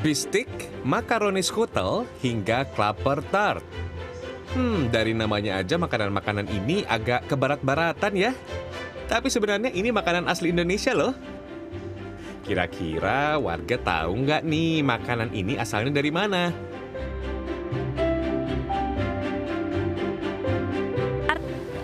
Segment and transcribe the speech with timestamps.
[0.00, 0.48] bistik,
[0.80, 3.64] makaroni skutel, hingga klaper tart.
[4.56, 8.32] Hmm, dari namanya aja makanan-makanan ini agak ke barat-baratan ya.
[9.06, 11.14] Tapi sebenarnya ini makanan asli Indonesia loh.
[12.42, 16.50] Kira-kira warga tahu nggak nih makanan ini asalnya dari mana?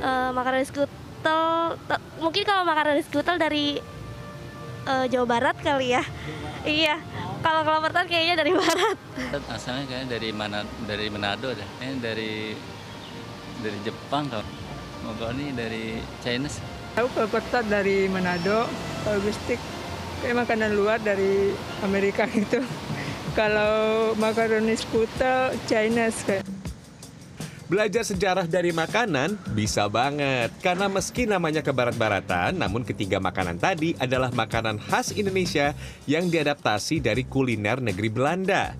[0.06, 1.76] uh, makanan skutel
[2.22, 3.78] mungkin kalau makanan skutel dari
[4.86, 6.02] uh, Jawa Barat kali ya
[6.66, 7.02] iya
[7.44, 8.96] kalau kelapa tart kayaknya dari barat
[9.52, 12.56] asalnya kayaknya dari mana dari Manado deh eh, dari
[13.60, 14.46] dari Jepang kalau
[15.04, 18.64] mau ini dari Chinese Tahu kelapa tart dari Manado,
[19.04, 19.60] kalau bistik
[20.24, 21.52] kayak makanan luar dari
[21.84, 22.64] Amerika gitu.
[23.36, 26.55] Kalau makaroni skutel Chinese kayak.
[27.66, 34.30] Belajar sejarah dari makanan bisa banget, karena meski namanya kebarat-baratan, namun ketiga makanan tadi adalah
[34.30, 35.74] makanan khas Indonesia
[36.06, 38.70] yang diadaptasi dari kuliner negeri Belanda.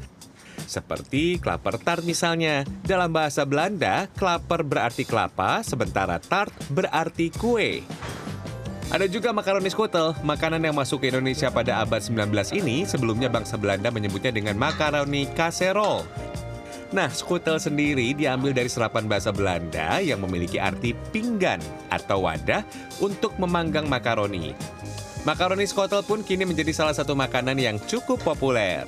[0.71, 2.63] Seperti klaper tart misalnya.
[2.87, 7.83] Dalam bahasa Belanda, klaper berarti kelapa, sementara tart berarti kue.
[8.87, 13.59] Ada juga makaroni skutel, makanan yang masuk ke Indonesia pada abad 19 ini sebelumnya bangsa
[13.59, 16.07] Belanda menyebutnya dengan makaroni kaserol.
[16.95, 21.59] Nah, skutel sendiri diambil dari serapan bahasa Belanda yang memiliki arti pinggan
[21.91, 22.63] atau wadah
[23.03, 24.55] untuk memanggang makaroni.
[25.27, 28.87] Makaroni skutel pun kini menjadi salah satu makanan yang cukup populer.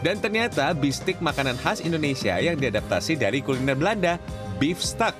[0.00, 4.16] Dan ternyata bistik makanan khas Indonesia yang diadaptasi dari kuliner Belanda,
[4.56, 5.12] beef stuck.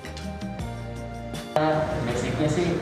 [2.07, 2.73] basicnya sih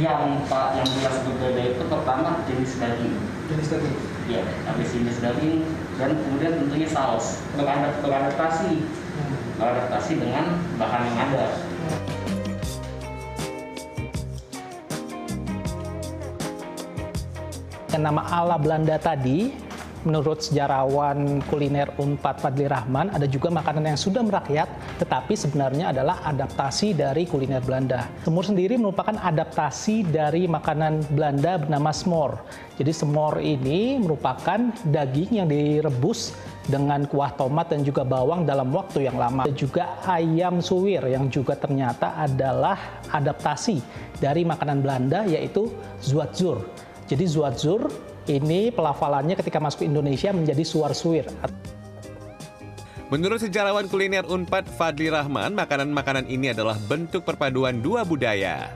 [0.00, 3.14] yang yang jelas berbeda itu pertama jenis daging
[3.52, 3.96] jenis daging?
[4.30, 5.60] Ya habis jenis daging
[6.00, 7.44] dan kemudian tentunya saus.
[7.54, 8.80] Beradapt- beradaptasi
[9.60, 11.46] beradaptasi dengan bahan yang ada.
[17.92, 19.52] Yang nama ala Belanda tadi
[20.02, 24.68] menurut sejarawan kuliner Unpad Fadli Rahman ada juga makanan yang sudah merakyat
[24.98, 28.10] tetapi sebenarnya adalah adaptasi dari kuliner Belanda.
[28.26, 32.42] Semur sendiri merupakan adaptasi dari makanan Belanda bernama smor.
[32.78, 36.34] Jadi semor ini merupakan daging yang direbus
[36.66, 39.46] dengan kuah tomat dan juga bawang dalam waktu yang lama.
[39.46, 43.82] Ada juga ayam suwir yang juga ternyata adalah adaptasi
[44.22, 46.62] dari makanan Belanda yaitu zuatzur.
[47.10, 51.26] Jadi zuatzur ini pelafalannya ketika masuk ke Indonesia menjadi suar suwir.
[53.12, 58.72] Menurut sejarawan kuliner Unpad Fadli Rahman, makanan-makanan ini adalah bentuk perpaduan dua budaya.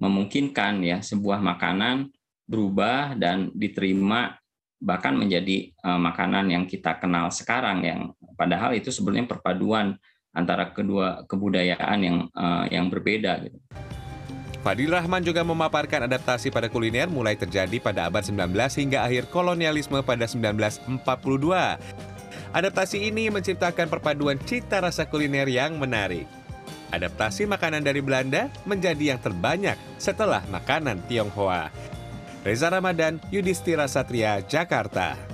[0.00, 2.08] memungkinkan ya sebuah makanan
[2.48, 4.34] berubah dan diterima
[4.80, 8.00] bahkan menjadi eh, makanan yang kita kenal sekarang yang
[8.32, 9.92] padahal itu sebenarnya perpaduan
[10.32, 13.60] antara kedua kebudayaan yang eh, yang berbeda gitu.
[14.60, 20.04] Fadil Rahman juga memaparkan adaptasi pada kuliner mulai terjadi pada abad 19 hingga akhir kolonialisme
[20.04, 21.00] pada 1942.
[22.52, 26.28] Adaptasi ini menciptakan perpaduan cita rasa kuliner yang menarik.
[26.92, 31.72] Adaptasi makanan dari Belanda menjadi yang terbanyak setelah makanan Tionghoa.
[32.44, 35.29] Reza Ramadan, Yudhistira Satria, Jakarta.